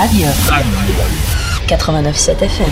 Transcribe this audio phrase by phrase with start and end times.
[0.00, 0.26] Radio.
[1.68, 2.66] 89.7 FM.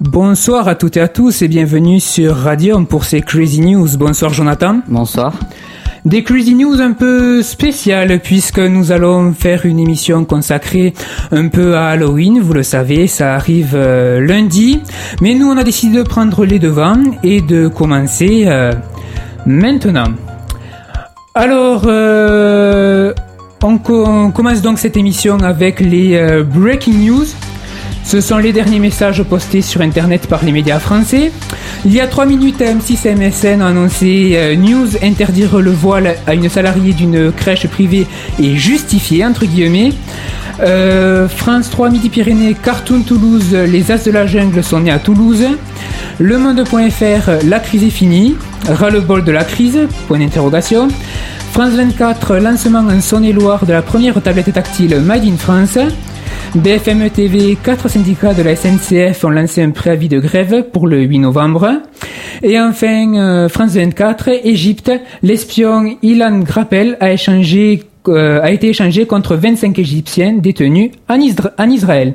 [0.00, 3.96] Bonsoir à toutes et à tous et bienvenue sur Radium pour ces Crazy News.
[3.96, 4.80] Bonsoir Jonathan.
[4.88, 5.32] Bonsoir.
[6.06, 10.94] Des Crazy News un peu spéciales puisque nous allons faire une émission consacrée
[11.30, 12.40] un peu à Halloween.
[12.40, 14.80] Vous le savez, ça arrive euh, lundi.
[15.20, 18.72] Mais nous, on a décidé de prendre les devants et de commencer euh,
[19.44, 20.08] maintenant.
[21.34, 23.12] Alors, euh,
[23.62, 27.26] on, co- on commence donc cette émission avec les Breaking News.
[28.04, 31.30] Ce sont les derniers messages postés sur Internet par les médias français.
[31.84, 36.16] Il y a 3 minutes, M6 et MSN ont annoncé euh, News interdire le voile
[36.26, 38.06] à une salariée d'une crèche privée
[38.42, 39.92] est justifié, entre guillemets.
[40.60, 45.44] Euh, France 3 Midi-Pyrénées, Cartoon Toulouse, les As de la Jungle sont nés à Toulouse.
[46.18, 48.36] Le Monde.fr, la crise est finie.
[48.68, 50.88] Ras-le-bol de la crise, point d'interrogation.
[51.52, 55.78] France 24, lancement en Saône-et-Loire de la première tablette tactile Made in France.
[56.54, 61.02] BFM TV, quatre syndicats de la SNCF ont lancé un préavis de grève pour le
[61.02, 61.80] 8 novembre.
[62.42, 64.90] Et enfin, euh, France 24, Égypte,
[65.22, 67.10] l'espion Ilan Grappel a
[68.08, 72.14] euh, été échangé contre 25 Égyptiens détenus en Israël.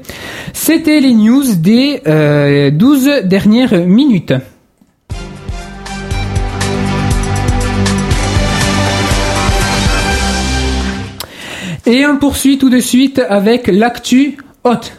[0.54, 4.34] C'était les news des euh, 12 dernières minutes.
[11.88, 14.94] Et on poursuit tout de suite avec l'actu haute.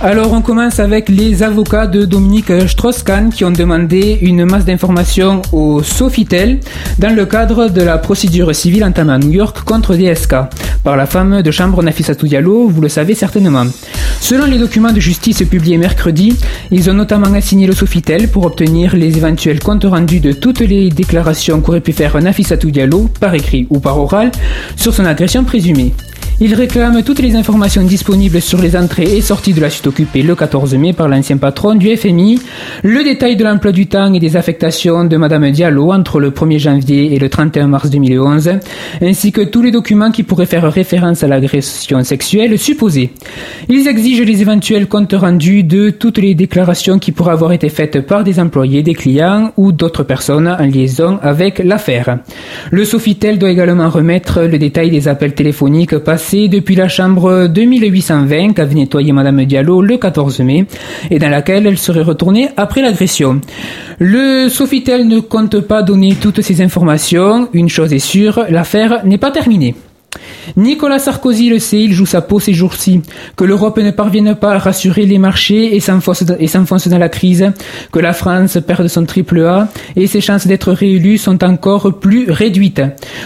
[0.00, 5.42] Alors on commence avec les avocats de Dominique Strauss-Kahn qui ont demandé une masse d'informations
[5.50, 6.60] au Sofitel
[7.00, 10.36] dans le cadre de la procédure civile entamée à New York contre DSK
[10.84, 13.66] par la femme de chambre Nafissatou Diallo, vous le savez certainement.
[14.20, 16.38] Selon les documents de justice publiés mercredi,
[16.70, 20.90] ils ont notamment assigné le Sofitel pour obtenir les éventuels comptes rendus de toutes les
[20.90, 24.30] déclarations qu'aurait pu faire Nafissatou Diallo, par écrit ou par oral,
[24.76, 25.92] sur son agression présumée.
[26.40, 30.22] Il réclame toutes les informations disponibles sur les entrées et sorties de la suite occupée
[30.22, 32.40] le 14 mai par l'ancien patron du FMI,
[32.84, 36.60] le détail de l'emploi du temps et des affectations de Madame Diallo entre le 1er
[36.60, 38.50] janvier et le 31 mars 2011,
[39.02, 43.10] ainsi que tous les documents qui pourraient faire référence à l'agression sexuelle supposée.
[43.68, 48.06] Ils exigent les éventuels comptes rendus de toutes les déclarations qui pourraient avoir été faites
[48.06, 52.20] par des employés, des clients ou d'autres personnes en liaison avec l'affaire.
[52.70, 58.52] Le Sofitel doit également remettre le détail des appels téléphoniques passés depuis la chambre 2820
[58.52, 60.66] qu'avait nettoyé Madame Diallo le 14 mai
[61.10, 63.40] et dans laquelle elle serait retournée après l'agression.
[63.98, 67.48] Le Sofitel ne compte pas donner toutes ces informations.
[67.54, 69.74] Une chose est sûre, l'affaire n'est pas terminée.
[70.56, 73.02] Nicolas Sarkozy le sait, il joue sa peau ces jours-ci,
[73.36, 77.52] que l'Europe ne parvienne pas à rassurer les marchés et s'enfonce dans la crise,
[77.92, 82.30] que la France perde son triple A et ses chances d'être réélue sont encore plus
[82.30, 82.80] réduites.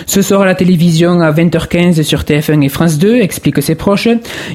[0.06, 4.09] Ce soir à la télévision à 20h15 sur TF1 et France 2, explique ses proches,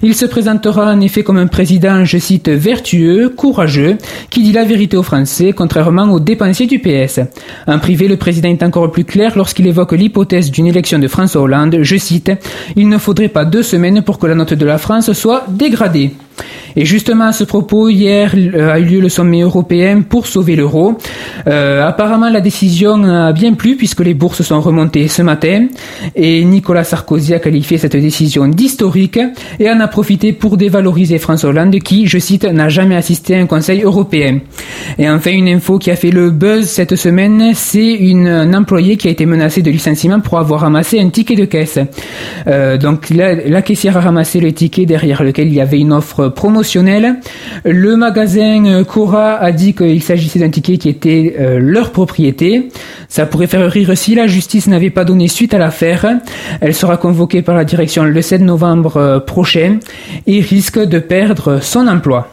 [0.03, 3.97] il se présentera en effet comme un président, je cite, vertueux, courageux,
[4.29, 7.21] qui dit la vérité aux Français, contrairement aux dépensiers du PS.
[7.65, 11.41] En privé, le président est encore plus clair lorsqu'il évoque l'hypothèse d'une élection de François
[11.41, 12.16] Hollande, je cite,
[12.75, 16.13] il ne faudrait pas deux semaines pour que la note de la France soit dégradée.
[16.75, 20.55] Et justement, à ce propos, hier euh, a eu lieu le sommet européen pour sauver
[20.55, 20.95] l'euro.
[21.47, 25.67] Euh, apparemment, la décision a bien plu puisque les bourses sont remontées ce matin.
[26.15, 29.19] Et Nicolas Sarkozy a qualifié cette décision d'historique
[29.59, 33.39] et en a profité pour dévaloriser François Hollande qui, je cite, n'a jamais assisté à
[33.39, 34.39] un conseil européen.
[34.99, 38.97] Et enfin, une info qui a fait le buzz cette semaine, c'est une, un employé
[38.97, 41.79] qui a été menacé de licenciement pour avoir ramassé un ticket de caisse.
[42.47, 45.93] Euh, donc la, la caissière a ramassé le ticket derrière lequel il y avait une
[45.93, 47.15] offre promotionnelle.
[47.65, 52.69] Le magasin euh, Cora a dit qu'il s'agissait d'un ticket qui était euh, leur propriété.
[53.09, 56.19] Ça pourrait faire rire si la justice n'avait pas donné suite à l'affaire.
[56.61, 59.79] Elle sera convoquée par la direction le 7 novembre euh, prochain
[60.25, 62.29] et risque de perdre son emploi.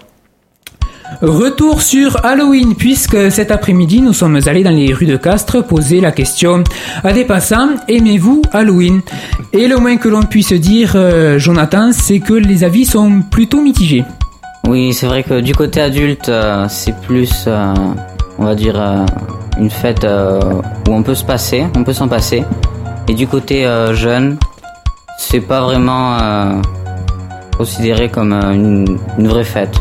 [1.23, 6.01] Retour sur Halloween, puisque cet après-midi nous sommes allés dans les rues de Castres poser
[6.01, 6.65] la question
[7.03, 9.01] à des passants, aimez-vous Halloween?
[9.53, 13.61] Et le moins que l'on puisse dire, euh, Jonathan, c'est que les avis sont plutôt
[13.61, 14.05] mitigés.
[14.67, 17.75] Oui, c'est vrai que du côté adulte, euh, c'est plus, euh,
[18.39, 18.83] on va dire,
[19.59, 20.07] une fête
[20.89, 22.45] où on peut se passer, on peut s'en passer.
[23.09, 24.39] Et du côté jeune,
[25.19, 26.19] c'est pas vraiment
[27.57, 29.81] considéré comme une vraie fête.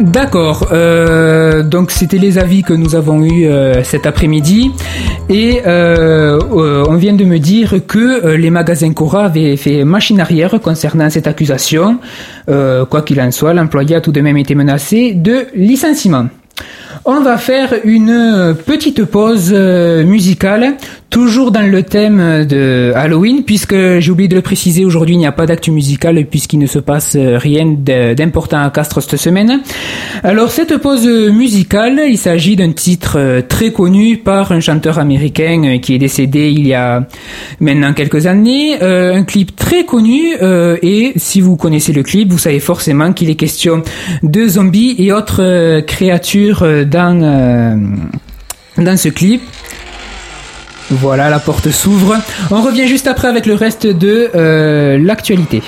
[0.00, 0.68] D'accord.
[0.72, 4.70] Euh, donc c'était les avis que nous avons eus euh, cet après-midi
[5.28, 6.38] et euh,
[6.88, 11.26] on vient de me dire que les magasins Cora avaient fait machine arrière concernant cette
[11.26, 11.98] accusation.
[12.46, 16.26] Quoi qu'il en soit, l'employé a tout de même été menacé de licenciement.
[17.04, 20.74] On va faire une petite pause musicale,
[21.12, 25.26] toujours dans le thème de Halloween, puisque j'ai oublié de le préciser, aujourd'hui il n'y
[25.26, 29.60] a pas d'actu musicale puisqu'il ne se passe rien de- d'important à Castres cette semaine.
[30.24, 35.62] Alors cette pause musicale, il s'agit d'un titre euh, très connu par un chanteur américain
[35.64, 37.06] euh, qui est décédé il y a
[37.60, 42.30] maintenant quelques années, euh, un clip très connu euh, et si vous connaissez le clip,
[42.32, 43.82] vous savez forcément qu'il est question
[44.22, 47.76] de zombies et autres euh, créatures euh, dans euh,
[48.78, 49.42] dans ce clip.
[50.92, 52.16] Voilà, la porte s'ouvre.
[52.50, 55.62] On revient juste après avec le reste de euh, l'actualité.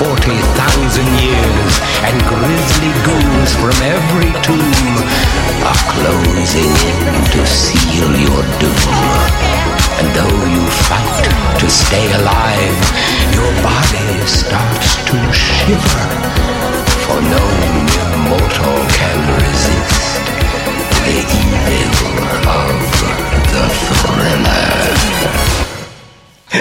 [0.00, 1.72] 40,000 years,
[2.08, 4.96] and grisly ghouls from every tomb
[5.68, 8.88] are closing in to seal your doom.
[10.00, 11.24] And though you fight
[11.60, 12.80] to stay alive,
[13.36, 16.08] your body starts to shiver,
[17.04, 17.44] for no
[18.24, 20.24] mortal can resist
[21.04, 22.80] the evil of
[23.52, 25.69] the thriller.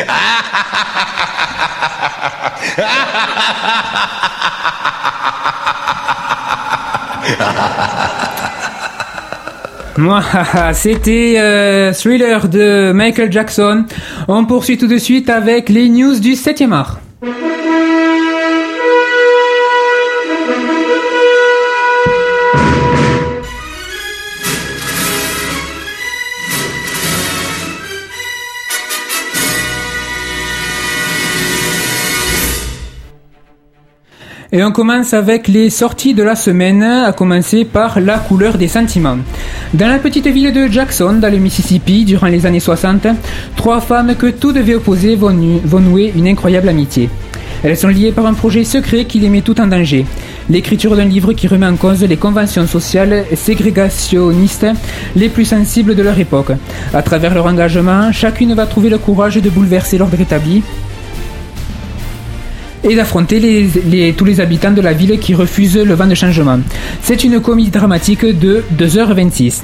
[10.74, 13.86] C'était euh, Thriller de Michael Jackson.
[14.28, 17.00] On poursuit tout de suite avec les news du 7e art.
[34.52, 38.68] Et on commence avec les sorties de la semaine, à commencer par La couleur des
[38.68, 39.20] sentiments.
[39.76, 43.06] Dans la petite ville de Jackson, dans le Mississippi, durant les années 60,
[43.56, 47.12] trois femmes que tout devait opposer vont, nouer une incroyable amitié.
[47.64, 50.08] Elles sont liées par un projet secret qui les met tout en danger.
[50.50, 54.66] L'écriture d'un livre qui remet en cause les conventions sociales ségrégationnistes
[55.16, 56.54] les plus sensibles de leur époque.
[56.92, 60.64] À travers leur engagement, chacune va trouver le courage de bouleverser l'ordre établi
[62.84, 63.68] et d'affronter
[64.18, 66.60] tous les habitants de la ville qui refusent le vent de changement.
[67.02, 69.62] C'est une comédie dramatique de 2h26.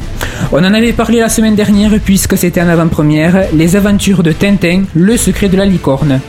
[0.52, 4.84] On en avait parlé la semaine dernière puisque c'était en avant-première Les aventures de Tintin,
[4.94, 6.20] le secret de la licorne.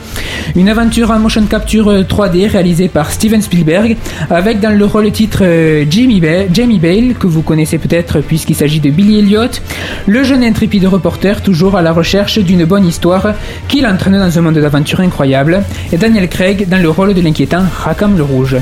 [0.55, 3.97] Une aventure en motion capture 3D réalisée par Steven Spielberg
[4.29, 8.55] avec dans le rôle titre euh, Jamie Bale, Jamie Bale que vous connaissez peut-être puisqu'il
[8.55, 9.59] s'agit de Billy Elliot,
[10.07, 13.33] le jeune intrépide reporter toujours à la recherche d'une bonne histoire
[13.67, 17.63] qui l'entraîne dans un monde d'aventure incroyable et Daniel Craig dans le rôle de l'inquiétant
[17.83, 18.57] Rakam le Rouge.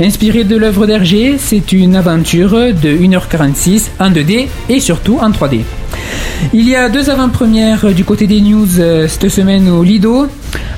[0.00, 5.60] Inspiré de l'œuvre d'Hergé, c'est une aventure de 1h46 en 2D et surtout en 3D.
[6.52, 10.28] Il y a deux avant-premières du côté des news euh, cette semaine au Lido,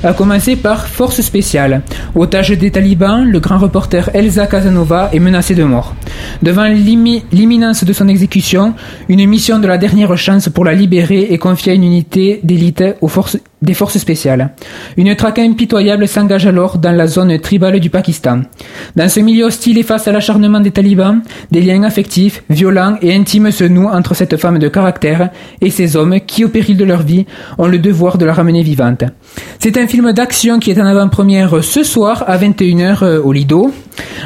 [0.03, 1.83] à commencer par Force spéciale.
[2.15, 5.93] Otage des talibans, le grand reporter Elsa Casanova est menacé de mort.
[6.41, 8.73] Devant l'imminence de son exécution,
[9.07, 12.83] une mission de la dernière chance pour la libérer est confiée à une unité d'élite
[13.01, 14.53] aux forces des forces spéciales.
[14.97, 18.41] Une traque impitoyable s'engage alors dans la zone tribale du Pakistan.
[18.95, 23.13] Dans ce milieu hostile et face à l'acharnement des talibans, des liens affectifs, violents et
[23.13, 25.29] intimes se nouent entre cette femme de caractère
[25.61, 27.25] et ces hommes qui, au péril de leur vie,
[27.57, 29.03] ont le devoir de la ramener vivante.
[29.59, 33.71] C'est un film d'action qui est en avant-première ce soir à 21h euh, au Lido.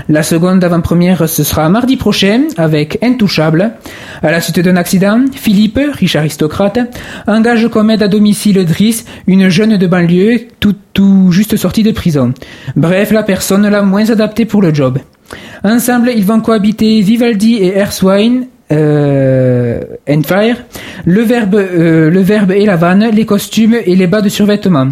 [0.10, 3.74] La seconde avant-première, ce sera mardi prochain avec Intouchable.
[4.22, 6.80] À la suite d'un accident, Philippe, riche aristocrate,
[7.28, 11.92] engage comme aide à domicile Driss, une jeune de banlieue tout, tout juste sortie de
[11.92, 12.34] prison.
[12.76, 15.00] Bref, la personne la moins adaptée pour le job.
[15.64, 19.80] Ensemble, ils vont cohabiter Vivaldi et Erswine, euh,
[20.10, 20.58] and Fire,
[21.06, 24.88] le verbe, euh, le verbe et la vanne, les costumes et les bas de survêtement.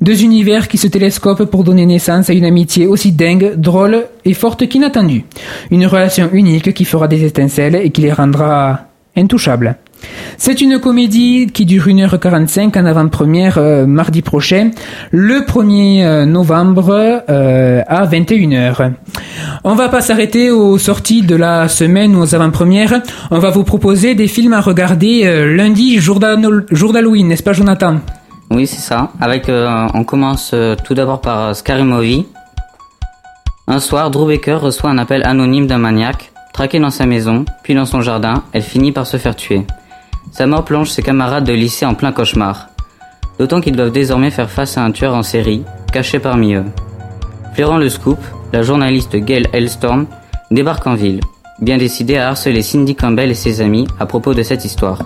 [0.00, 4.34] Deux univers qui se télescopent pour donner naissance à une amitié aussi dingue, drôle et
[4.34, 5.24] forte qu'inattendue.
[5.70, 8.82] Une relation unique qui fera des étincelles et qui les rendra
[9.16, 9.76] intouchables.
[10.38, 14.70] C'est une comédie qui dure 1h45 en avant-première euh, mardi prochain,
[15.10, 18.92] le 1er euh, novembre euh, à 21h.
[19.64, 23.00] On va pas s'arrêter aux sorties de la semaine ou aux avant-premières.
[23.30, 25.24] On va vous proposer des films à regarder
[25.56, 27.96] lundi, jour d'Halloween, n'est-ce pas Jonathan?
[28.50, 29.10] Oui, c'est ça.
[29.94, 32.26] On commence tout d'abord par Scary Movie.
[33.66, 36.30] Un soir, Drew Baker reçoit un appel anonyme d'un maniaque.
[36.52, 39.66] Traqué dans sa maison, puis dans son jardin, elle finit par se faire tuer.
[40.32, 42.68] Sa mort plonge ses camarades de lycée en plein cauchemar.
[43.38, 46.64] D'autant qu'ils doivent désormais faire face à un tueur en série, caché parmi eux.
[47.54, 48.18] Flairant le scoop,
[48.52, 50.06] la journaliste Gail Hellstorm
[50.50, 51.20] débarque en ville,
[51.60, 55.02] bien décidée à harceler Cindy Campbell et ses amis à propos de cette histoire.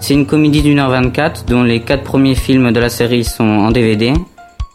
[0.00, 3.44] C'est une comédie d'une heure 24 dont les quatre premiers films de la série sont
[3.44, 4.12] en DVD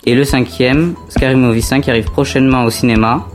[0.05, 3.25] et le cinquième, 5, arrive prochainement au cinéma.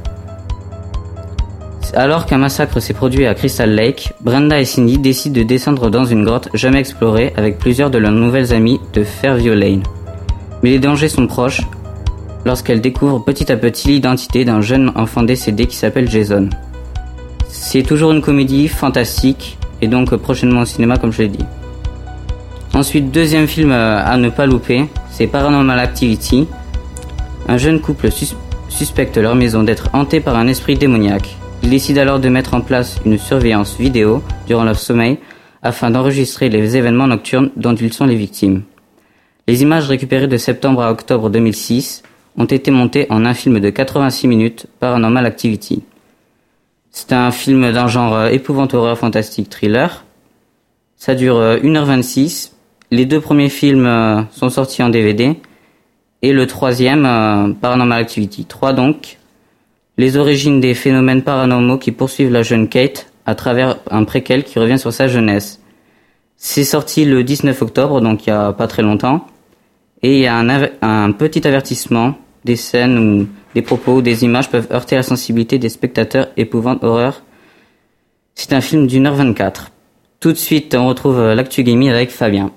[1.99, 6.05] Alors qu'un massacre s'est produit à Crystal Lake, Brenda et Cindy décident de descendre dans
[6.05, 9.83] une grotte jamais explorée avec plusieurs de leurs nouvelles amies de Fairview Lane.
[10.63, 11.61] Mais les dangers sont proches
[12.47, 16.51] lorsqu'elles découvrent petit à petit l'identité d'un jeune enfant décédé qui s'appelle Jason.
[17.49, 21.47] C'est toujours une comédie fantastique et donc prochainement au cinéma comme je l'ai dit.
[22.75, 26.47] Ensuite, deuxième film à ne pas louper, c'est Paranormal Activity.
[27.49, 28.11] Un jeune couple
[28.69, 31.38] suspecte leur maison d'être hantée par un esprit démoniaque.
[31.63, 35.19] Ils décident alors de mettre en place une surveillance vidéo durant leur sommeil
[35.63, 38.63] afin d'enregistrer les événements nocturnes dont ils sont les victimes.
[39.47, 42.03] Les images récupérées de septembre à octobre 2006
[42.37, 45.83] ont été montées en un film de 86 minutes, Paranormal Activity.
[46.91, 50.05] C'est un film d'un genre épouvante horreur fantastique thriller.
[50.97, 52.53] Ça dure 1h26
[52.91, 55.39] les deux premiers films euh, sont sortis en DVD
[56.23, 59.18] et le troisième, euh, Paranormal Activity 3 donc,
[59.99, 64.59] les origines des phénomènes paranormaux qui poursuivent la jeune Kate à travers un préquel qui
[64.59, 65.61] revient sur sa jeunesse.
[66.37, 69.27] C'est sorti le 19 octobre, donc il y a pas très longtemps,
[70.03, 72.15] et il y a un, petit avertissement
[72.45, 73.27] des scènes où
[73.57, 77.23] des propos ou des images peuvent heurter la sensibilité des spectateurs épouvant horreur.
[78.37, 79.73] C'est un film d'une heure 24.
[80.21, 82.53] Tout de suite, on retrouve l'actu gaming avec Fabien.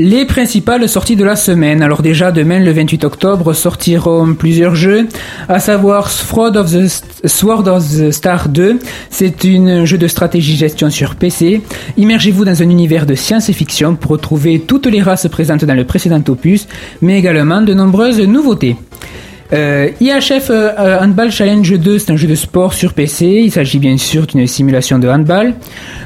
[0.00, 1.82] Les principales sorties de la semaine.
[1.82, 5.08] Alors déjà demain le 28 octobre sortiront plusieurs jeux,
[5.48, 8.78] à savoir Sword of the, Star 2.
[9.10, 11.62] C'est un jeu de stratégie gestion sur PC.
[11.96, 16.22] Immergez-vous dans un univers de science-fiction pour retrouver toutes les races présentes dans le précédent
[16.28, 16.68] opus,
[17.02, 18.76] mais également de nombreuses nouveautés.
[19.52, 23.26] Euh, IHF euh, Handball Challenge 2, c'est un jeu de sport sur PC.
[23.44, 25.54] Il s'agit bien sûr d'une simulation de handball.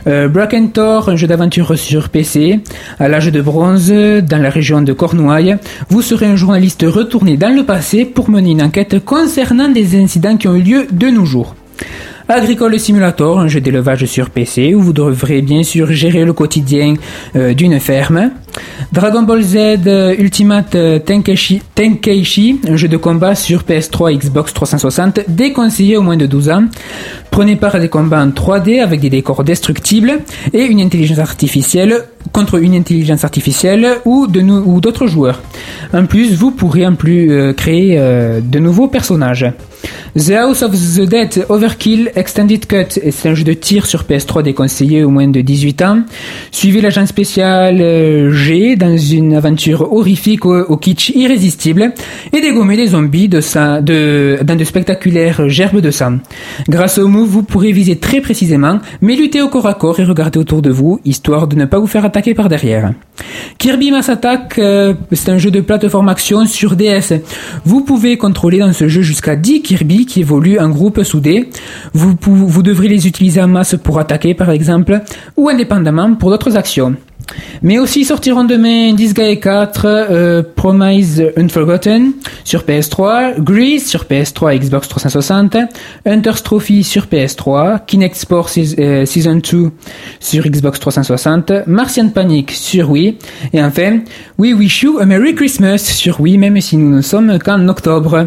[0.07, 0.29] Euh,
[0.73, 2.61] Thor, un jeu d'aventure sur PC.
[3.01, 5.57] À l'âge de bronze, dans la région de Cornouailles,
[5.89, 10.37] vous serez un journaliste retourné dans le passé pour mener une enquête concernant des incidents
[10.37, 11.55] qui ont eu lieu de nos jours.
[12.35, 16.95] Agricole Simulator, un jeu d'élevage sur PC où vous devrez bien sûr gérer le quotidien
[17.37, 18.31] euh, d'une ferme.
[18.91, 25.21] Dragon Ball Z euh, Ultimate euh, Tenkaichi, un jeu de combat sur PS3 Xbox 360
[25.29, 26.65] déconseillé au moins de 12 ans.
[27.31, 30.21] Prenez part à des combats en 3D avec des décors destructibles
[30.55, 35.43] et une intelligence artificielle contre une intelligence artificielle ou ou d'autres joueurs.
[35.93, 37.99] En plus, vous pourrez en plus créer
[38.41, 39.53] de nouveaux personnages.
[40.17, 44.43] The House of the Dead Overkill Extended Cut, c'est un jeu de tir sur PS3
[44.43, 46.03] déconseillé au moins de 18 ans.
[46.51, 51.93] Suivez l'agent spécial euh, G dans une aventure horrifique au, kitsch irrésistible
[52.33, 56.19] et dégommer des zombies dans de spectaculaires gerbes de sang.
[56.69, 60.05] Grâce au move, vous pourrez viser très précisément, mais lutter au corps à corps et
[60.05, 62.93] regarder autour de vous, histoire de ne pas vous faire attaquer par derrière.
[63.59, 67.15] Kirby Mass Attack, euh, c'est un jeu de plateforme action sur DS.
[67.65, 71.49] Vous pouvez contrôler dans ce jeu jusqu'à 10 Kirby qui évoluent en groupe soudé.
[71.95, 75.01] Vous, vous devrez les utiliser en masse pour attaquer par exemple,
[75.37, 76.95] ou indépendamment pour d'autres actions.
[77.63, 82.13] Mais aussi sortiront demain Disgaea 4, euh, Promise Unforgotten
[82.45, 85.57] sur PS3, Grease sur PS3 Xbox 360,
[86.05, 89.71] Hunter's Trophy sur PS3, Kinect Sport euh, Season 2
[90.21, 93.17] sur Xbox 360, Martian Panic sur Wii,
[93.53, 94.01] et enfin
[94.39, 98.27] We Wish You a Merry Christmas sur Wii, même si nous ne sommes qu'en octobre.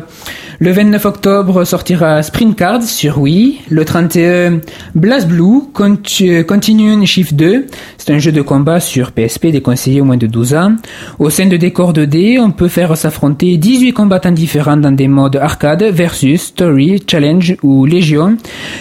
[0.60, 3.60] Le 29 octobre sortira Sprint Cards sur Wii.
[3.70, 4.62] Le 31,
[4.96, 7.66] Blast Blue Continuum Shift 2.
[7.98, 10.76] C'est un jeu de combat sur PSP déconseillé au moins de 12 ans.
[11.20, 15.36] Au sein de décors 2D, on peut faire s'affronter 18 combattants différents dans des modes
[15.36, 18.38] arcade, versus, story, challenge ou légion.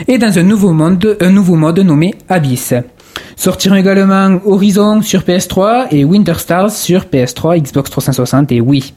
[0.07, 2.75] Et dans un nouveau monde, un nouveau mode nommé Abyss.
[3.35, 8.95] Sortiront également Horizon sur PS3 et Winter Stars sur PS3, Xbox 360 et Wii.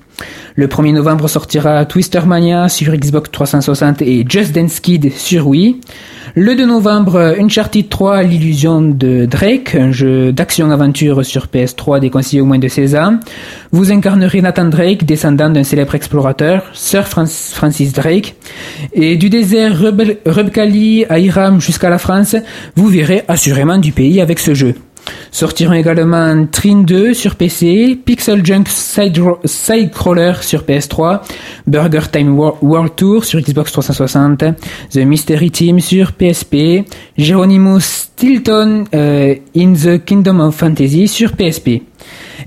[0.56, 5.80] Le 1er novembre sortira Twister Mania sur Xbox 360 et Just Dance Kid sur Wii.
[6.34, 12.46] Le 2 novembre, Uncharted 3, l'illusion de Drake, un jeu d'action-aventure sur PS3 déconseillé au
[12.46, 13.20] moins de 16 ans.
[13.72, 18.36] Vous incarnerez Nathan Drake, descendant d'un célèbre explorateur, Sir Francis Drake.
[18.94, 22.36] Et du désert Rebkali à Iram jusqu'à la France,
[22.76, 24.76] vous verrez assurément du pays avec ce jeu.
[25.32, 31.22] Sortiront également Trin 2 sur PC, Pixel Junk Sidecrawler sur PS3,
[31.68, 34.44] Burger Time World Tour sur Xbox 360,
[34.92, 36.86] The Mystery Team sur PSP,
[37.18, 41.82] Geronimo Stilton euh, in the Kingdom of Fantasy sur PSP.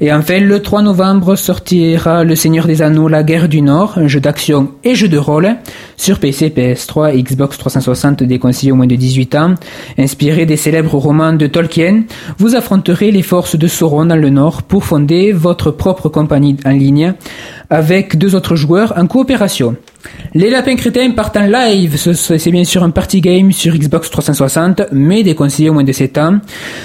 [0.01, 4.09] Et enfin, le 3 novembre sortira Le Seigneur des Anneaux, La Guerre du Nord, un
[4.09, 5.57] jeu d'action et jeu de rôle
[5.97, 9.55] sur PC, PS3 et Xbox 360 déconseillé au moins de 18 ans.
[9.99, 12.05] Inspiré des célèbres romans de Tolkien,
[12.39, 16.71] vous affronterez les forces de Sauron dans le Nord pour fonder votre propre compagnie en
[16.71, 17.15] ligne
[17.69, 19.77] avec deux autres joueurs en coopération.
[20.35, 24.83] Les lapins crétins partent en live, c'est bien sûr un party game sur Xbox 360,
[24.93, 26.39] mais déconseillé au moins de 7 ans.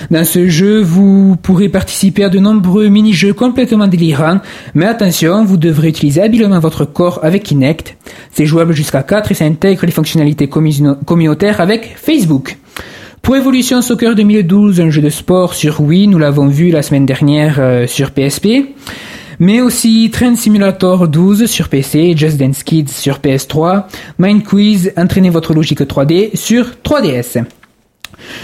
[0.09, 4.39] Dans ce jeu, vous pourrez participer à de nombreux mini-jeux complètement délirants,
[4.73, 7.97] mais attention, vous devrez utiliser habilement votre corps avec Kinect.
[8.31, 12.57] C'est jouable jusqu'à 4 et ça intègre les fonctionnalités communautaires avec Facebook.
[13.21, 17.07] Pour Evolution Soccer 2012, un jeu de sport sur Wii, nous l'avons vu la semaine
[17.07, 18.47] dernière euh, sur PSP
[19.39, 23.85] mais aussi Train Simulator 12 sur PC, Just Dance Kids sur PS3,
[24.19, 27.43] Mind Quiz, entraînez votre logique 3D sur 3DS.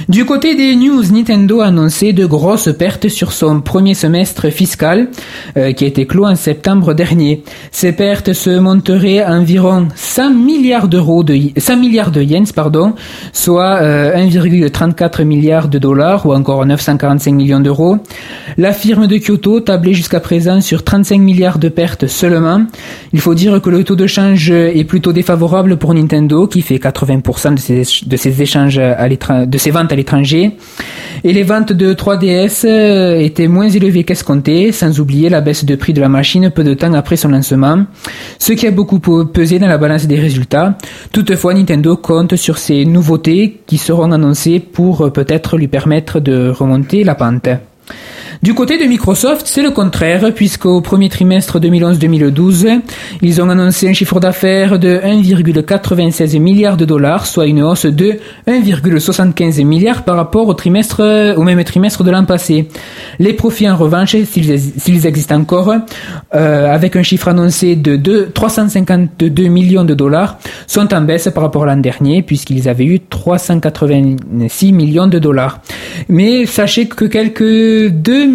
[0.10, 5.10] Du côté des news, Nintendo a annoncé de grosses pertes sur son premier semestre fiscal
[5.58, 7.44] euh, qui a été clos en septembre dernier.
[7.72, 12.52] Ces pertes se monteraient à environ 100 milliards d'euros de 100 milliards de yens
[13.34, 17.98] soit 1,34 euh, milliards de dollars ou encore 945 millions d'euros.
[18.58, 22.66] La firme de Kyoto tablait jusqu'à présent sur 35 milliards de pertes seulement.
[23.14, 26.78] Il faut dire que le taux de change est plutôt défavorable pour Nintendo qui fait
[26.78, 29.08] 80% de ses, échanges à
[29.58, 30.58] ses ventes à l'étranger.
[31.24, 35.76] Et les ventes de 3DS euh, étaient moins élevées qu'escomptées, sans oublier la baisse de
[35.76, 37.86] prix de la machine peu de temps après son lancement,
[38.40, 40.78] ce qui a beaucoup pesé dans la balance des résultats.
[41.12, 46.50] Toutefois, Nintendo compte sur ces nouveautés qui seront annoncées pour euh, peut-être lui permettre de
[46.50, 47.50] remonter la pente.
[48.44, 52.82] Du côté de Microsoft, c'est le contraire, puisqu'au premier trimestre 2011-2012,
[53.22, 58.16] ils ont annoncé un chiffre d'affaires de 1,96 milliard de dollars, soit une hausse de
[58.48, 62.68] 1,75 milliard par rapport au trimestre, au même trimestre de l'an passé.
[63.20, 65.76] Les profits, en revanche, s'ils existent encore,
[66.34, 71.66] euh, avec un chiffre annoncé de 352 millions de dollars, sont en baisse par rapport
[71.66, 75.62] à l'an dernier, puisqu'ils avaient eu 386 millions de dollars.
[76.10, 78.31] Mais sachez que quelques 2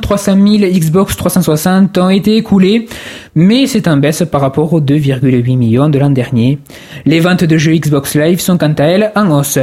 [0.00, 2.86] 300 000 Xbox 360 ont été écoulés,
[3.34, 6.58] mais c'est en baisse par rapport aux 2,8 millions de l'an dernier.
[7.04, 9.58] Les ventes de jeux Xbox Live sont quant à elles en hausse.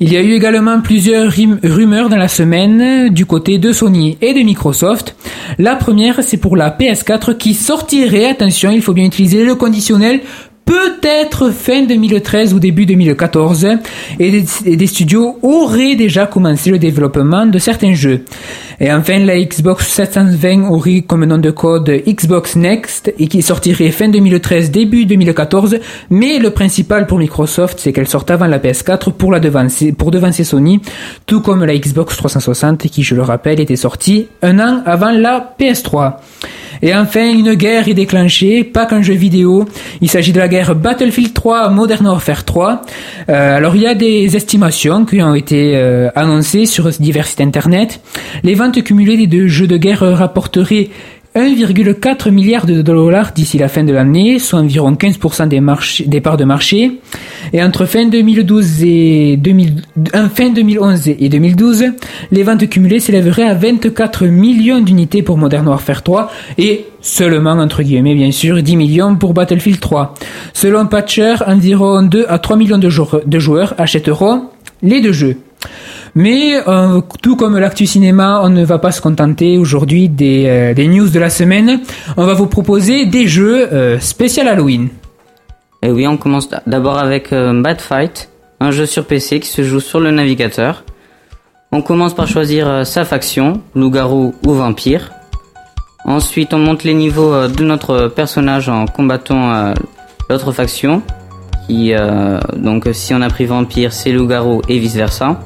[0.00, 1.30] Il y a eu également plusieurs
[1.62, 5.14] rumeurs dans la semaine du côté de Sony et de Microsoft.
[5.58, 10.20] La première, c'est pour la PS4 qui sortirait, attention, il faut bien utiliser le conditionnel
[10.64, 13.66] peut-être fin 2013 ou début 2014
[14.18, 14.42] et
[14.76, 18.24] des, studios auraient déjà commencé le développement de certains jeux.
[18.84, 23.92] Et enfin, la Xbox 720 aurait comme nom de code Xbox Next et qui sortirait
[23.92, 25.78] fin 2013, début 2014.
[26.10, 30.10] Mais le principal pour Microsoft, c'est qu'elle sorte avant la PS4 pour la devancer, pour
[30.10, 30.80] devancer Sony,
[31.26, 35.54] tout comme la Xbox 360 qui, je le rappelle, était sortie un an avant la
[35.60, 36.14] PS3.
[36.84, 39.66] Et enfin, une guerre est déclenchée, pas qu'un jeu vidéo.
[40.00, 42.82] Il s'agit de la guerre Battlefield 3 Modern Warfare 3.
[43.28, 47.40] Euh, alors il y a des estimations qui ont été euh, annoncées sur divers sites
[47.40, 48.00] internet.
[48.42, 50.90] Les cumulées des deux jeux de guerre rapporteraient
[51.34, 55.62] 1,4 milliard de dollars d'ici la fin de l'année, soit environ 15% des,
[56.06, 57.00] des parts de marché.
[57.54, 59.82] Et entre fin 2012 et 2000,
[60.34, 61.84] fin 2011 et 2012,
[62.30, 67.82] les ventes cumulées s'élèveraient à 24 millions d'unités pour Modern Warfare 3 et seulement entre
[67.82, 70.14] guillemets bien sûr 10 millions pour Battlefield 3.
[70.52, 74.48] Selon Patcher, environ 2 à 3 millions de joueurs achèteront
[74.82, 75.38] les deux jeux.
[76.14, 80.74] Mais euh, tout comme l'actu cinéma, on ne va pas se contenter aujourd'hui des, euh,
[80.74, 81.80] des, news de la semaine.
[82.16, 84.88] On va vous proposer des jeux euh, spécial Halloween.
[85.82, 88.28] Et oui, on commence d'abord avec Bad Fight,
[88.60, 90.84] un jeu sur PC qui se joue sur le navigateur.
[91.72, 95.10] On commence par choisir sa faction, loup-garou ou vampire.
[96.04, 99.74] Ensuite, on monte les niveaux de notre personnage en combattant
[100.30, 101.02] l'autre faction.
[101.68, 105.40] Donc, si on a pris vampire, c'est loup-garou et vice versa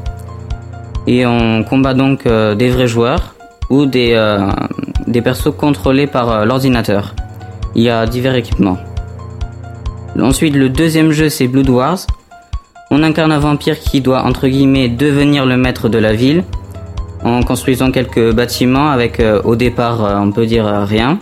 [1.07, 3.35] et on combat donc euh, des vrais joueurs
[3.71, 4.49] ou des, euh,
[5.07, 7.15] des persos contrôlés par euh, l'ordinateur.
[7.75, 8.79] Il y a divers équipements.
[10.21, 11.99] Ensuite, le deuxième jeu, c'est Blood Wars.
[12.91, 16.45] On incarne un vampire qui doit, entre guillemets, devenir le maître de la ville
[17.23, 21.19] en construisant quelques bâtiments avec, au départ, on peut dire rien,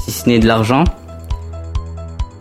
[0.00, 0.84] si ce n'est de l'argent.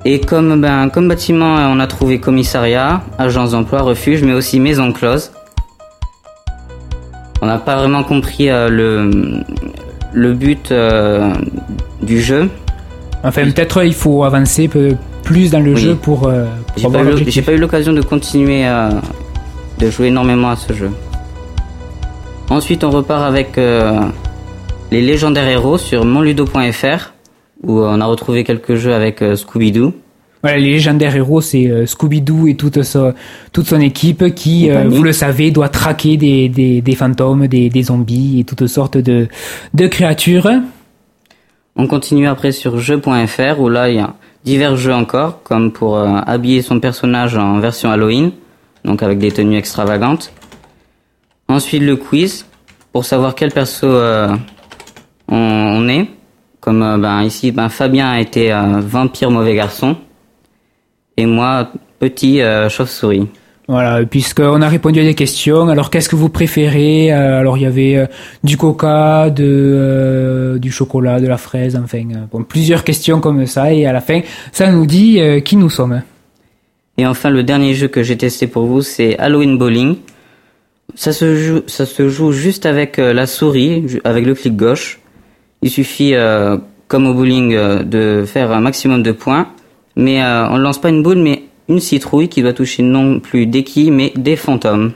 [0.06, 4.92] Et comme, ben, comme bâtiment, on a trouvé commissariat, agence d'emploi, refuge, mais aussi maison
[4.94, 5.32] close
[7.46, 9.44] on n'a pas vraiment compris euh, le,
[10.14, 11.32] le but euh,
[12.02, 12.50] du jeu.
[13.24, 14.68] Enfin, peut-être il faut avancer
[15.24, 16.28] plus dans le jeu pour.
[16.28, 18.66] Euh, J'ai pas, eu l'occasion de continuer
[19.80, 20.90] de jouer énormément à ce jeu.
[22.50, 27.14] Ensuite, on repart avec les légendaires héros sur monludo.fr
[27.64, 29.94] où on a retrouvé quelques jeux avec Scooby-Doo.
[30.46, 32.78] Voilà, les légendaires héros, c'est Scooby-Doo et toute,
[33.52, 37.82] toute son équipe qui, vous le savez, doit traquer des, des, des fantômes, des, des,
[37.82, 39.28] zombies et toutes sortes de,
[39.74, 40.52] de créatures.
[41.76, 45.98] On continue après sur jeux.fr où là il y a divers jeux encore, comme pour
[45.98, 48.30] euh, habiller son personnage en version Halloween,
[48.84, 50.32] donc avec des tenues extravagantes.
[51.48, 52.46] Ensuite le quiz
[52.94, 54.36] pour savoir quel perso euh,
[55.28, 56.08] on, est.
[56.60, 59.98] Comme euh, ben, ici, ben, Fabien a été vampire mauvais garçon
[61.18, 63.28] et moi petit chauve-souris.
[63.68, 65.70] Voilà, puisqu'on a répondu à des questions.
[65.70, 68.06] Alors, qu'est-ce que vous préférez euh, Alors, il y avait euh,
[68.44, 73.74] du coca, de, euh, du chocolat, de la fraise, enfin, bon, plusieurs questions comme ça.
[73.74, 76.04] Et à la fin, ça nous dit qui nous sommes.
[76.98, 79.98] Et enfin, le dernier jeu que j'ai testé pour vous, c'est Halloween Bowling.
[80.94, 85.00] Ça se joue, ça se joue juste avec la souris, avec le clic gauche.
[85.64, 86.14] Il suffit,
[86.88, 89.48] comme au bowling, de faire un maximum de points.
[89.96, 93.46] Mais on ne lance pas une boule, mais une citrouille qui doit toucher non plus
[93.46, 94.94] des quilles mais des fantômes.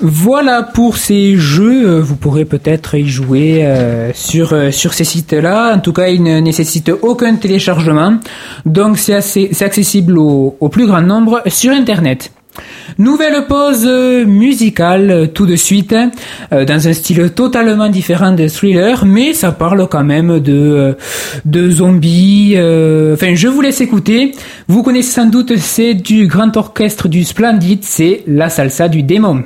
[0.00, 5.04] Voilà pour ces jeux, euh, vous pourrez peut-être y jouer euh, sur euh, sur ces
[5.04, 5.74] sites-là.
[5.74, 8.18] En tout cas, ils ne nécessitent aucun téléchargement,
[8.66, 9.14] donc c'est
[9.62, 12.30] accessible au, au plus grand nombre sur Internet.
[12.98, 13.86] Nouvelle pause
[14.26, 15.94] musicale tout de suite,
[16.52, 20.92] euh, dans un style totalement différent de thriller, mais ça parle quand même de, euh,
[21.44, 22.54] de zombies.
[22.56, 24.32] Euh, enfin, je vous laisse écouter.
[24.68, 29.42] Vous connaissez sans doute, c'est du grand orchestre du Splendid, c'est la salsa du démon.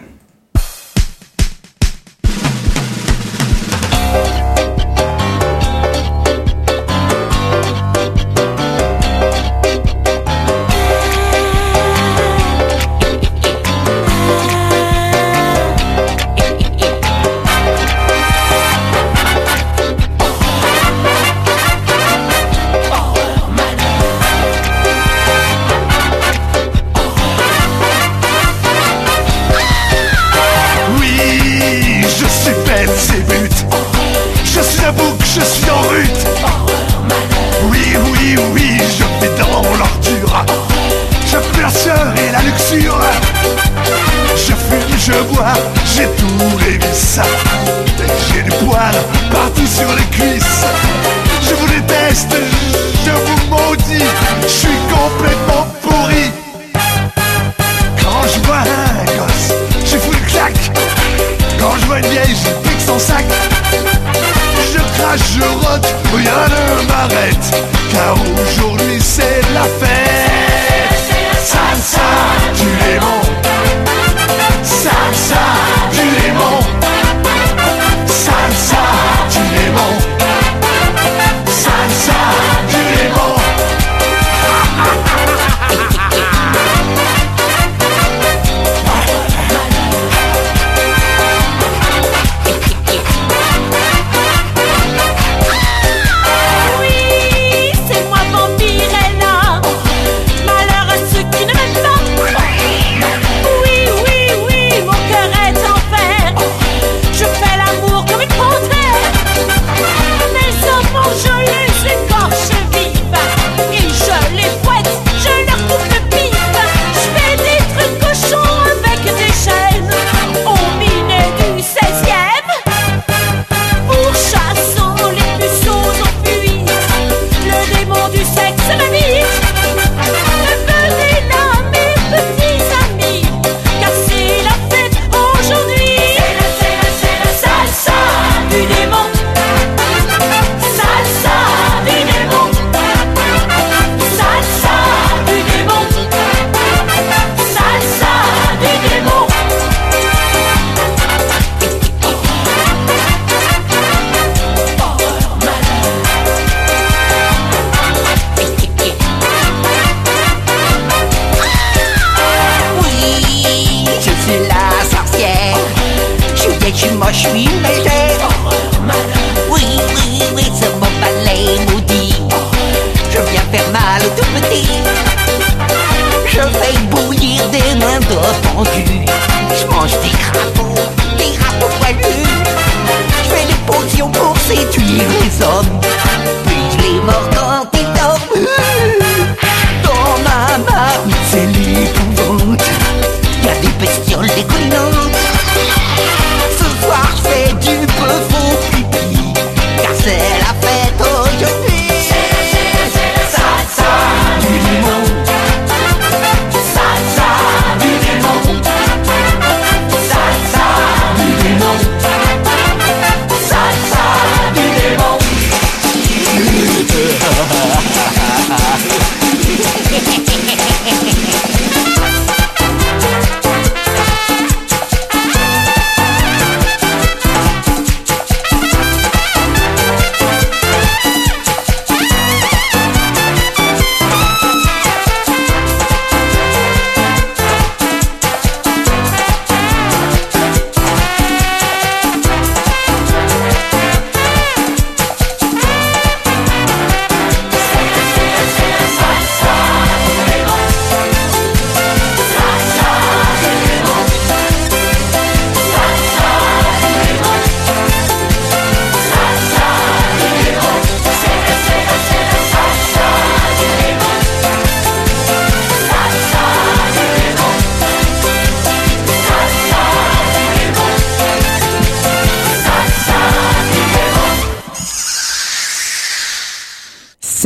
[178.60, 178.89] emoji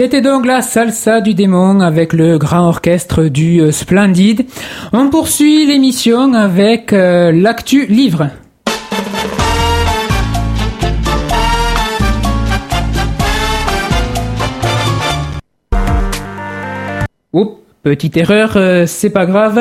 [0.04, 4.44] C'était donc la salsa du démon avec le grand orchestre du euh, Splendide.
[4.92, 8.28] On poursuit l'émission avec euh, l'actu livre.
[17.32, 17.63] Oups.
[17.85, 19.61] Petite erreur, euh, c'est pas grave.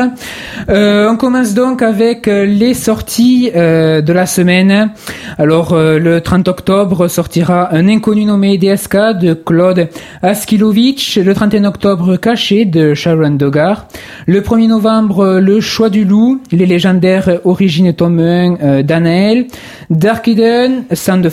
[0.69, 4.91] Euh, on commence donc avec euh, les sorties de la semaine.
[5.37, 9.89] Alors le 30 octobre sortira Un inconnu nommé DSK de Claude
[10.21, 11.17] Askilovitch.
[11.17, 13.89] Le 31 octobre Caché de Sharon Dogar.
[14.25, 19.47] Le 1er novembre Le choix du loup, les légendaires origines tome 1 d'Anaël.
[19.89, 21.29] Dark Eden, Sound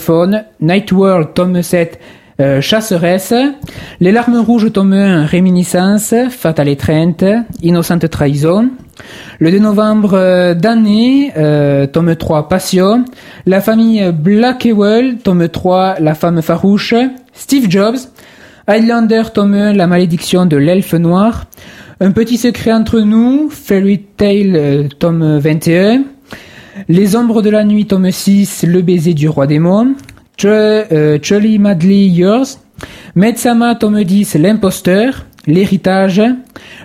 [0.59, 1.99] Night World tome 7
[2.39, 3.33] euh, chasseresse,
[3.99, 7.25] Les larmes rouges tome 1, Réminiscence, Fatale étreinte,
[7.61, 8.69] Innocente trahison.
[9.39, 13.05] Le 2 novembre euh, d'année, euh, tome 3, Passion.
[13.45, 16.95] La famille Blackwell, tome 3, La femme farouche.
[17.33, 17.97] Steve Jobs.
[18.67, 21.45] Highlander, tome 1, La malédiction de l'elfe noir.
[21.99, 26.03] Un petit secret entre nous, Fairy Tale, tome 21.
[26.87, 29.93] Les ombres de la nuit, tome 6, Le baiser du roi démon.
[30.37, 32.59] Truly euh, Madly Yours,
[33.15, 36.21] Medsama tome 10 L'imposteur, L'héritage,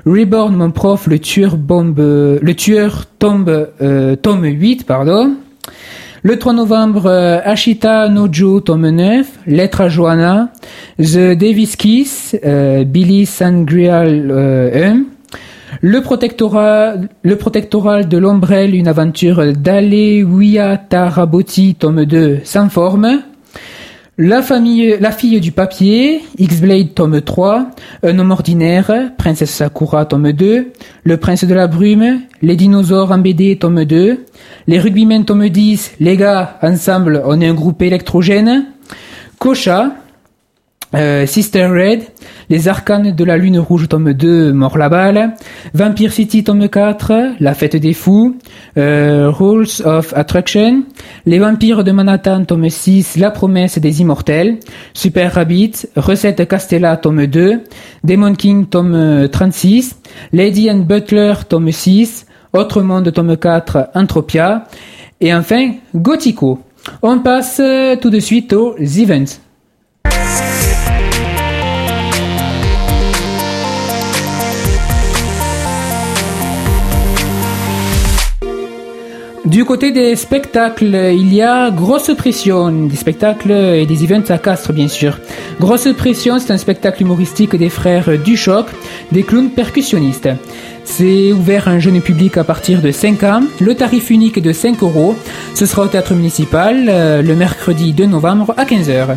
[0.05, 5.37] Reborn mon prof, le tueur bombe, le tueur tombe, euh, tome 8, pardon.
[6.23, 10.53] Le 3 novembre, euh, Ashita Nojo, tome 9, Lettre à Joanna,
[10.99, 12.37] The Davis Kiss,
[12.87, 15.03] Billy Sangreal 1,
[15.81, 23.23] le protectorat, le protectoral de l'ombrelle, une aventure d'Alewiya Taraboti, tome 2, sans forme.
[24.19, 27.67] La famille, la fille du papier, X-Blade tome 3,
[28.03, 30.73] Un homme ordinaire, Princesse Sakura tome 2,
[31.05, 34.25] Le prince de la brume, Les dinosaures en BD tome 2,
[34.69, 38.65] Les rugbymen tome 10, Les gars, ensemble, on est un groupe électrogène,
[39.39, 39.93] Kocha,
[40.95, 42.03] euh, Sister Red,
[42.49, 45.35] Les Arcanes de la Lune Rouge tome 2, Mort la balle,
[45.75, 48.37] Vampire City tome 4, La Fête des Fous,
[48.79, 50.85] euh, Rules of Attraction,
[51.27, 54.59] Les Vampires de Manhattan tome 6, La Promesse des Immortels,
[54.95, 57.63] Super Rabbit, Recette Castella tome 2,
[58.05, 59.97] Demon King tome 36,
[60.33, 64.65] Lady and Butler tome 6, Autre Monde tome 4, Entropia,
[65.21, 66.61] et enfin Gothico.
[67.03, 67.61] On passe
[68.01, 69.46] tout de suite aux events.
[79.47, 84.39] Du côté des spectacles, il y a Grosse Pression, des spectacles et des events à
[84.39, 85.21] Castres bien sûr.
[85.61, 88.67] Grosse Pression, c'est un spectacle humoristique des frères Duchoc,
[89.13, 90.29] des clowns percussionnistes.
[90.85, 93.43] C'est ouvert à un jeune public à partir de 5 ans.
[93.61, 95.15] Le tarif unique est de 5 euros.
[95.55, 99.17] Ce sera au théâtre municipal euh, le mercredi 2 novembre à 15h.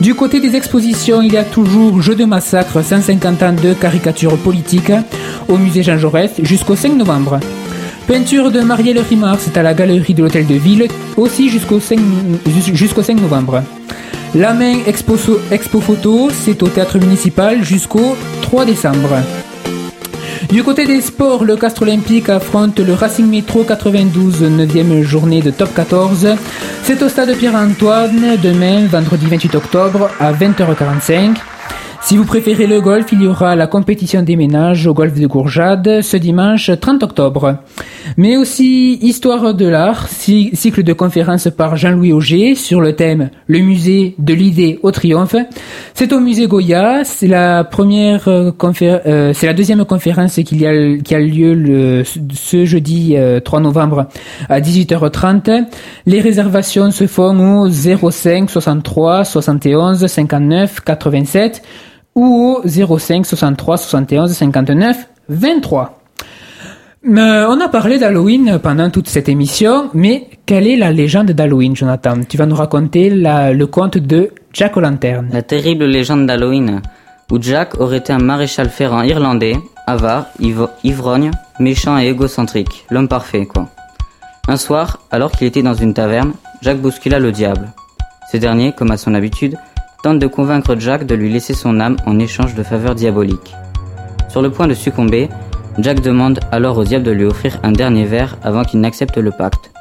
[0.00, 4.36] Du côté des expositions, il y a toujours Jeux de massacre 150 ans de caricature
[4.38, 4.92] politique
[5.48, 7.40] au musée Jean Jaurès jusqu'au 5 novembre.
[8.06, 10.86] Peinture de Marielle Rimard, c'est à la galerie de l'Hôtel de Ville,
[11.16, 11.98] aussi jusqu'au 5,
[12.72, 13.64] jusqu'au 5 novembre.
[14.32, 15.16] La main expo,
[15.50, 19.16] expo photo, c'est au théâtre municipal jusqu'au 3 décembre.
[20.48, 25.50] Du côté des sports, le Castre Olympique affronte le Racing Métro 92, 9e journée de
[25.50, 26.28] top 14.
[26.84, 31.34] C'est au stade Pierre-Antoine, demain, vendredi 28 octobre, à 20h45.
[32.06, 35.26] Si vous préférez le golf, il y aura la compétition des ménages au golf de
[35.26, 37.56] Gourjade ce dimanche 30 octobre.
[38.16, 43.58] Mais aussi Histoire de l'art, cycle de conférences par Jean-Louis Auger sur le thème Le
[43.58, 45.34] musée de l'idée au triomphe.
[45.94, 48.52] C'est au musée Goya, c'est la première euh,
[48.82, 54.06] euh, c'est la deuxième conférence qui a, lieu ce jeudi 3 euh, novembre
[54.48, 55.64] à 18h30.
[56.06, 61.62] Les réservations se font au 05 63 71 59 87
[62.16, 66.00] ou au 05 63 71 59 23.
[67.04, 72.22] on a parlé d'Halloween pendant toute cette émission, mais quelle est la légende d'Halloween, Jonathan?
[72.28, 75.28] Tu vas nous raconter le conte de Jack O'Lantern.
[75.30, 76.80] La terrible légende d'Halloween,
[77.30, 79.56] où Jack aurait été un maréchal ferrant irlandais,
[79.86, 80.26] avare,
[80.82, 83.68] ivrogne, méchant et égocentrique, l'homme parfait, quoi.
[84.48, 87.68] Un soir, alors qu'il était dans une taverne, Jack bouscula le diable.
[88.32, 89.56] Ce dernier, comme à son habitude,
[90.14, 93.54] de convaincre Jack de lui laisser son âme en échange de faveurs diaboliques.
[94.28, 95.28] Sur le point de succomber,
[95.78, 99.30] Jack demande alors au diable de lui offrir un dernier verre avant qu'il n'accepte le
[99.30, 99.72] pacte.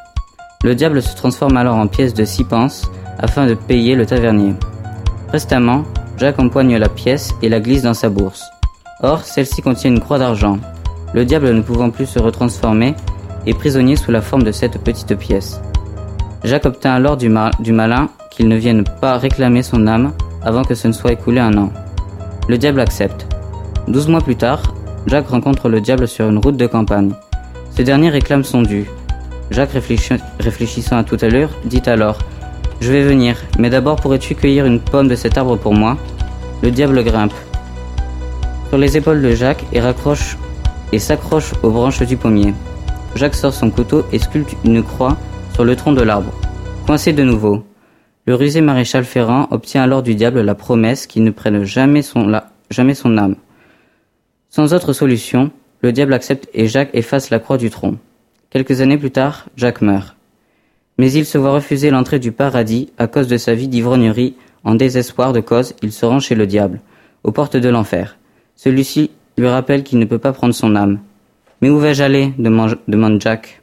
[0.63, 4.55] Le diable se transforme alors en pièce de six pences afin de payer le tavernier.
[5.28, 5.84] Prestamment,
[6.17, 8.43] Jack empoigne la pièce et la glisse dans sa bourse.
[9.01, 10.57] Or, celle-ci contient une croix d'argent.
[11.13, 12.95] Le diable ne pouvant plus se retransformer
[13.45, 15.61] est prisonnier sous la forme de cette petite pièce.
[16.43, 20.12] Jack obtint alors du, du malin qu'il ne vienne pas réclamer son âme
[20.44, 21.72] avant que ce ne soit écoulé un an.
[22.50, 23.28] Le diable accepte.
[23.88, 24.62] Douze mois plus tard,
[25.08, 27.14] Jack rencontre le diable sur une route de campagne.
[27.76, 28.86] Ce dernier réclame son dû.
[29.52, 32.18] Jacques, réfléchissant à toute allure, dit alors
[32.82, 35.98] Je vais venir, mais d'abord pourrais-tu cueillir une pomme de cet arbre pour moi?
[36.62, 37.34] Le diable grimpe
[38.70, 39.82] sur les épaules de Jacques et
[40.92, 42.54] et s'accroche aux branches du pommier.
[43.16, 45.16] Jacques sort son couteau et sculpte une croix
[45.54, 46.32] sur le tronc de l'arbre.
[46.86, 47.64] Coincé de nouveau.
[48.28, 52.32] Le rusé maréchal Ferrand obtient alors du diable la promesse qu'il ne prenne jamais son,
[52.71, 53.36] jamais son âme.
[54.49, 55.51] Sans autre solution,
[55.82, 57.97] le diable accepte et Jacques efface la croix du tronc.
[58.49, 60.15] Quelques années plus tard, Jacques meurt.
[60.97, 64.36] Mais il se voit refuser l'entrée du paradis à cause de sa vie d'ivrognerie.
[64.63, 66.80] En désespoir de cause, il se rend chez le diable,
[67.23, 68.17] aux portes de l'enfer.
[68.55, 70.99] Celui-ci lui rappelle qu'il ne peut pas prendre son âme.
[71.61, 72.34] Mais où vais-je aller?
[72.39, 73.61] demande Jacques.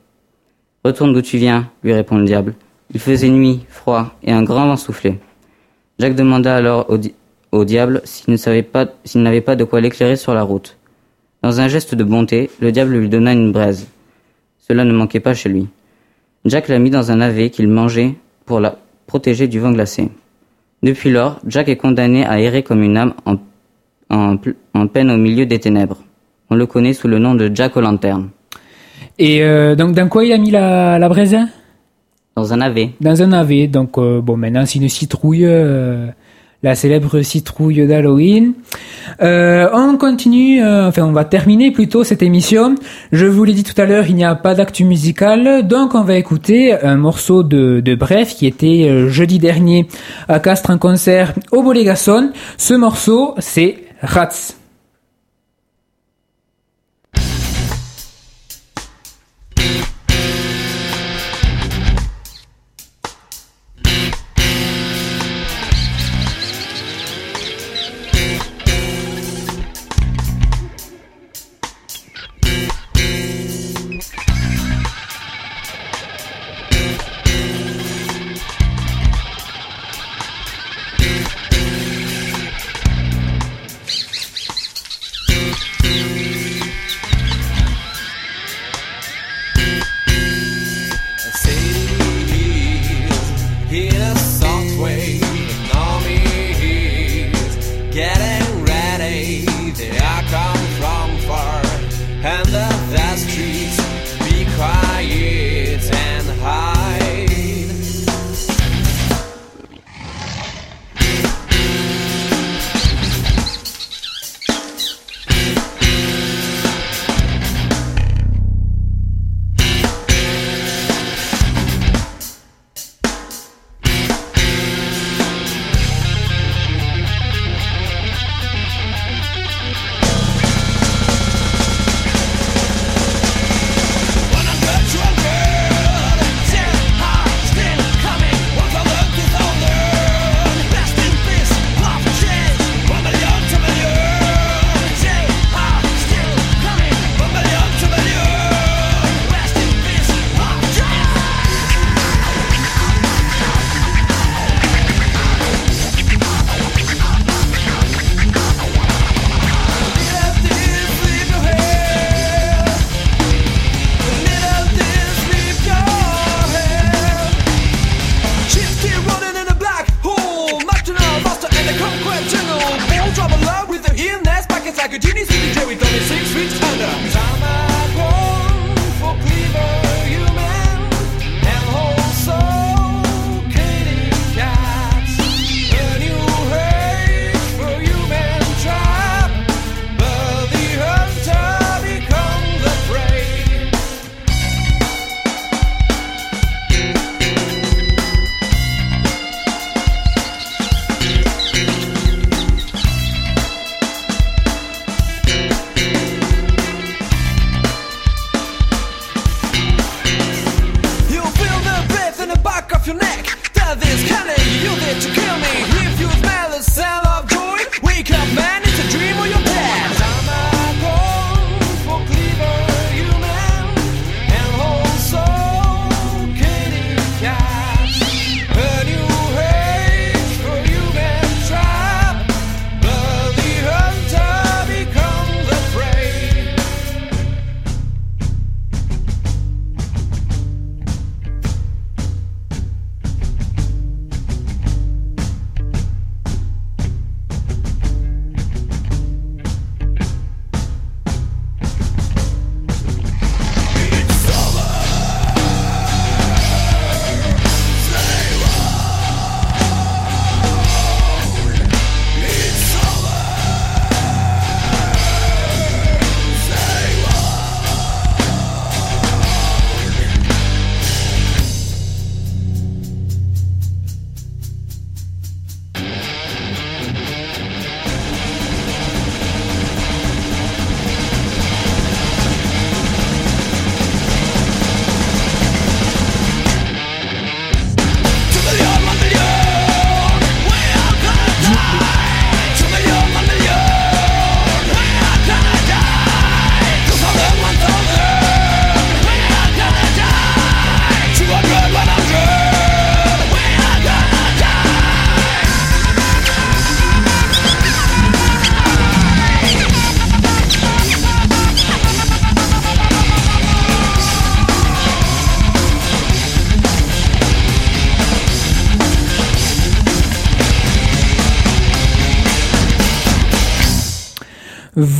[0.85, 2.55] Retourne d'où tu viens, lui répond le diable.
[2.95, 5.19] Il faisait nuit, froid et un grand vent soufflait.
[5.99, 6.91] Jacques demanda alors
[7.53, 10.77] au, diable s'il n'avait pas de quoi l'éclairer sur la route.
[11.43, 13.89] Dans un geste de bonté, le diable lui donna une braise.
[14.59, 15.69] Cela ne manquait pas chez lui.
[16.45, 18.15] Jack l'a mis dans un navet qu'il mangeait
[18.47, 18.77] pour la
[19.07, 20.09] protéger du vent glacé.
[20.83, 25.61] Depuis lors, Jack est condamné à errer comme une âme en, peine au milieu des
[25.61, 25.99] ténèbres.
[26.51, 28.31] On le connaît sous le nom de Jack aux lanternes.
[29.19, 31.37] Et euh, donc, dans quoi il a mis la, la braise
[32.37, 32.91] Dans un navet.
[33.01, 33.67] Dans un navet.
[33.69, 35.45] Donc, euh, bon, maintenant, c'est une citrouille.
[35.45, 36.09] Euh,
[36.63, 38.55] la célèbre citrouille d'Halloween.
[39.21, 42.77] Euh, on continue, euh, enfin on va terminer plutôt cette émission.
[43.11, 46.03] Je vous l'ai dit tout à l'heure, il n'y a pas d'actu musical, donc on
[46.03, 49.89] va écouter un morceau de, de Bref qui était euh, jeudi dernier
[50.29, 52.31] à Castres en concert au Bolégason.
[52.59, 54.62] Ce morceau, c'est Rats.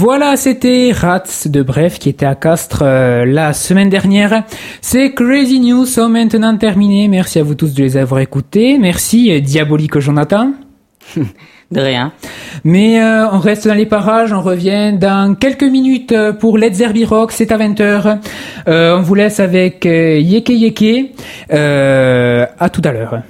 [0.03, 4.43] Voilà, c'était Rats de Bref qui était à Castres euh, la semaine dernière.
[4.81, 7.07] Ces Crazy News sont maintenant terminés.
[7.07, 8.79] Merci à vous tous de les avoir écoutés.
[8.79, 10.55] Merci euh, Diabolique Jonathan.
[11.71, 12.13] De rien.
[12.65, 17.05] Mais euh, on reste dans les parages, on revient dans quelques minutes pour Let's Zerbi
[17.05, 18.19] Rock, c'est à 20h.
[18.67, 21.13] on vous laisse avec Yeke Yeke.
[21.49, 23.23] à tout à l'heure.